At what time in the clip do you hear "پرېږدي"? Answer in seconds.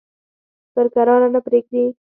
1.45-1.83